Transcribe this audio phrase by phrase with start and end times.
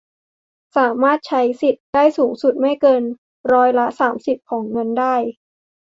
[0.77, 3.03] สามารถใช้สิทธิ์ได้สูงสุดไม่เกิน
[3.53, 5.15] ร้อยละ สามสิบ ของเงินได้